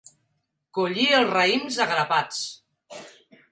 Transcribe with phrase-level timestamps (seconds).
[0.77, 2.43] Collir els raïms a grapats.